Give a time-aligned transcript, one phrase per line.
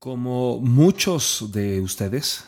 [0.00, 2.46] Como muchos de ustedes,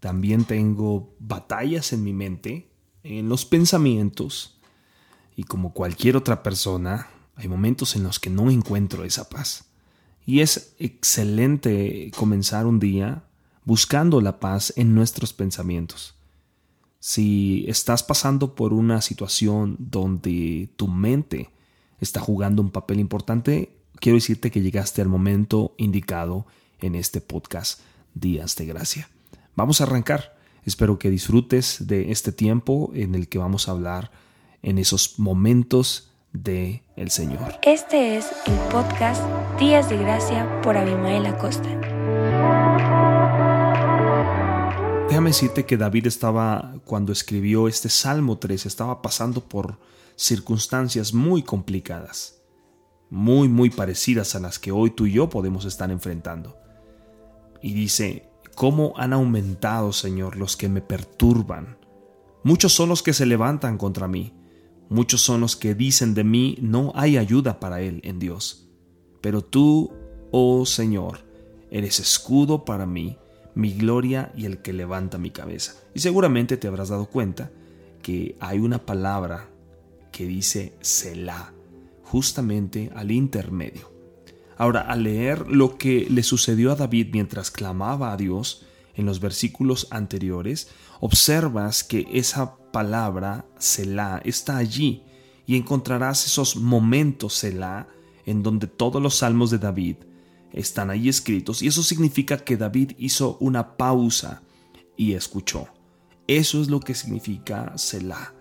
[0.00, 2.70] también tengo batallas en mi mente,
[3.02, 4.58] en los pensamientos,
[5.36, 9.66] y como cualquier otra persona, hay momentos en los que no encuentro esa paz.
[10.24, 13.22] Y es excelente comenzar un día
[13.66, 16.14] buscando la paz en nuestros pensamientos.
[17.00, 21.50] Si estás pasando por una situación donde tu mente
[22.00, 26.46] está jugando un papel importante, quiero decirte que llegaste al momento indicado
[26.82, 27.80] en este podcast
[28.14, 29.08] Días de Gracia.
[29.54, 30.36] Vamos a arrancar.
[30.64, 34.10] Espero que disfrutes de este tiempo en el que vamos a hablar
[34.62, 37.58] en esos momentos de el Señor.
[37.62, 39.22] Este es el podcast
[39.58, 41.68] Días de Gracia por Abimael Acosta.
[45.08, 49.78] Déjame decirte que David estaba, cuando escribió este Salmo 3, estaba pasando por
[50.16, 52.40] circunstancias muy complicadas,
[53.10, 56.61] muy, muy parecidas a las que hoy tú y yo podemos estar enfrentando
[57.62, 61.78] y dice, ¿cómo han aumentado, Señor, los que me perturban?
[62.42, 64.34] Muchos son los que se levantan contra mí,
[64.88, 68.68] muchos son los que dicen de mí, no hay ayuda para él en Dios.
[69.20, 69.92] Pero tú,
[70.32, 71.20] oh Señor,
[71.70, 73.16] eres escudo para mí,
[73.54, 75.74] mi gloria y el que levanta mi cabeza.
[75.94, 77.52] Y seguramente te habrás dado cuenta
[78.02, 79.48] que hay una palabra
[80.10, 81.52] que dice Selah,
[82.02, 83.91] justamente al intermedio.
[84.62, 88.62] Ahora, al leer lo que le sucedió a David mientras clamaba a Dios
[88.94, 90.68] en los versículos anteriores,
[91.00, 95.02] observas que esa palabra Selah está allí
[95.46, 97.88] y encontrarás esos momentos Selah
[98.24, 99.96] en donde todos los salmos de David
[100.52, 104.42] están ahí escritos y eso significa que David hizo una pausa
[104.96, 105.66] y escuchó.
[106.28, 108.32] Eso es lo que significa Selah,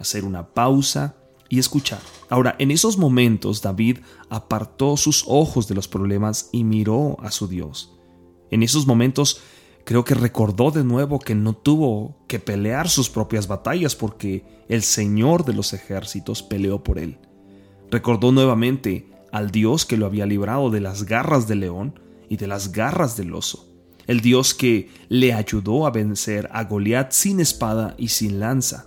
[0.00, 1.14] hacer una pausa
[1.50, 1.98] y escuchar.
[2.30, 3.98] Ahora, en esos momentos David
[4.30, 7.92] apartó sus ojos de los problemas y miró a su Dios.
[8.50, 9.42] En esos momentos
[9.84, 14.82] creo que recordó de nuevo que no tuvo que pelear sus propias batallas porque el
[14.82, 17.18] Señor de los ejércitos peleó por él.
[17.90, 22.46] Recordó nuevamente al Dios que lo había librado de las garras del león y de
[22.46, 23.68] las garras del oso,
[24.06, 28.86] el Dios que le ayudó a vencer a Goliat sin espada y sin lanza.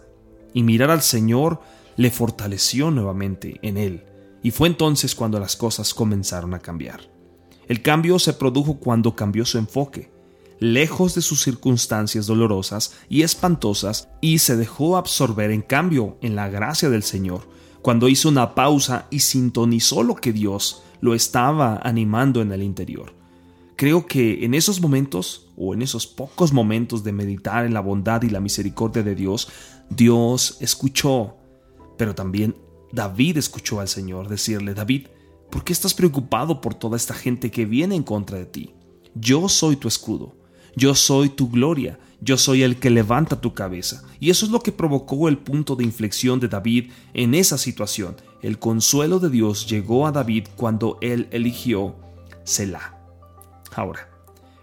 [0.54, 1.62] Y mirar al Señor
[1.96, 4.06] le fortaleció nuevamente en él,
[4.42, 7.10] y fue entonces cuando las cosas comenzaron a cambiar.
[7.68, 10.12] El cambio se produjo cuando cambió su enfoque,
[10.60, 16.50] lejos de sus circunstancias dolorosas y espantosas, y se dejó absorber en cambio en la
[16.50, 17.48] gracia del Señor,
[17.82, 23.14] cuando hizo una pausa y sintonizó lo que Dios lo estaba animando en el interior.
[23.76, 28.22] Creo que en esos momentos, o en esos pocos momentos de meditar en la bondad
[28.22, 29.50] y la misericordia de Dios,
[29.90, 31.36] Dios escuchó
[31.98, 32.56] pero también
[32.92, 35.08] David escuchó al Señor decirle, David,
[35.50, 38.74] ¿por qué estás preocupado por toda esta gente que viene en contra de ti?
[39.16, 40.36] Yo soy tu escudo,
[40.76, 44.04] yo soy tu gloria, yo soy el que levanta tu cabeza.
[44.20, 48.16] Y eso es lo que provocó el punto de inflexión de David en esa situación.
[48.42, 51.96] El consuelo de Dios llegó a David cuando él eligió
[52.44, 52.98] Selah.
[53.76, 54.10] Ahora,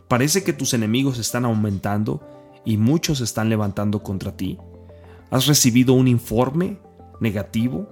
[0.08, 2.20] parece que tus enemigos están aumentando
[2.64, 4.58] y muchos están levantando contra ti.
[5.30, 6.78] ¿Has recibido un informe
[7.20, 7.88] negativo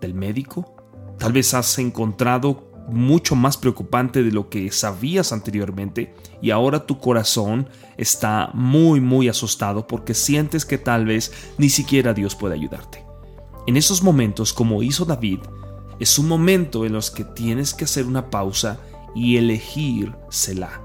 [0.00, 0.76] del médico?
[1.18, 6.98] Tal vez has encontrado mucho más preocupante de lo que sabías anteriormente y ahora tu
[6.98, 13.04] corazón está muy muy asustado porque sientes que tal vez ni siquiera Dios puede ayudarte.
[13.66, 15.38] En esos momentos, como hizo David,
[15.98, 18.78] es un momento en los que tienes que hacer una pausa
[19.14, 20.82] y elegir Selah.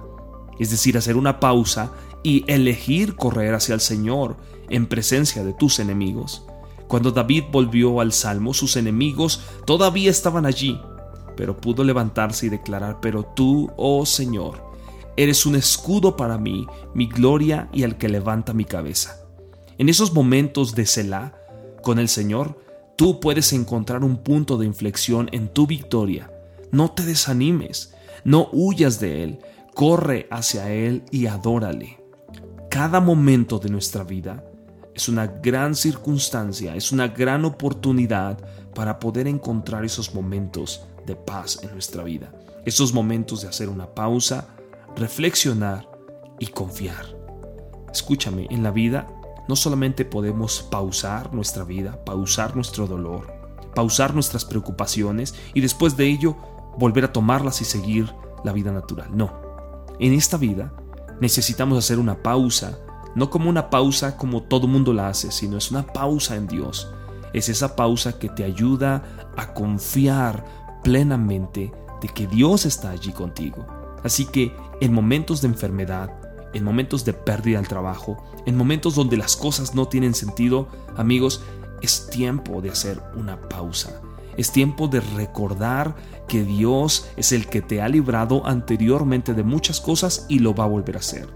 [0.60, 1.92] Es decir, hacer una pausa
[2.24, 4.38] y elegir correr hacia el Señor
[4.70, 6.46] en presencia de tus enemigos.
[6.90, 10.82] Cuando David volvió al salmo, sus enemigos todavía estaban allí,
[11.38, 14.64] pero pudo levantarse y declarar, pero tú, oh Señor,
[15.16, 19.22] eres un escudo para mí, mi gloria y el que levanta mi cabeza.
[19.78, 21.36] En esos momentos de Selah,
[21.84, 22.60] con el Señor,
[22.96, 26.32] tú puedes encontrar un punto de inflexión en tu victoria.
[26.72, 29.40] No te desanimes, no huyas de Él,
[29.76, 32.02] corre hacia Él y adórale.
[32.72, 34.44] Cada momento de nuestra vida
[35.00, 38.38] es una gran circunstancia, es una gran oportunidad
[38.76, 42.34] para poder encontrar esos momentos de paz en nuestra vida.
[42.66, 44.50] Esos momentos de hacer una pausa,
[44.98, 45.90] reflexionar
[46.38, 47.06] y confiar.
[47.90, 49.08] Escúchame, en la vida
[49.48, 53.34] no solamente podemos pausar nuestra vida, pausar nuestro dolor,
[53.74, 56.36] pausar nuestras preocupaciones y después de ello
[56.78, 58.14] volver a tomarlas y seguir
[58.44, 59.16] la vida natural.
[59.16, 59.32] No.
[59.98, 60.74] En esta vida
[61.22, 62.80] necesitamos hacer una pausa
[63.16, 66.92] no como una pausa como todo mundo la hace, sino es una pausa en Dios.
[67.34, 69.04] Es esa pausa que te ayuda
[69.38, 70.46] a confiar
[70.84, 71.72] plenamente
[72.02, 73.66] de que Dios está allí contigo.
[74.04, 76.12] Así que en momentos de enfermedad,
[76.54, 81.42] en momentos de pérdida del trabajo, en momentos donde las cosas no tienen sentido, amigos,
[81.82, 84.02] es tiempo de hacer una pausa.
[84.38, 85.96] Es tiempo de recordar
[86.28, 90.64] que Dios es el que te ha librado anteriormente de muchas cosas y lo va
[90.64, 91.28] a volver a hacer.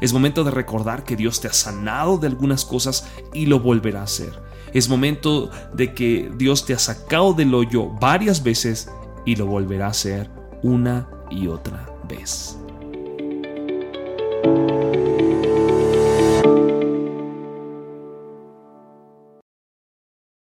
[0.00, 4.00] Es momento de recordar que Dios te ha sanado de algunas cosas y lo volverá
[4.00, 4.32] a hacer.
[4.72, 8.90] Es momento de que Dios te ha sacado del hoyo varias veces
[9.24, 10.30] y lo volverá a hacer
[10.62, 12.58] una y otra vez.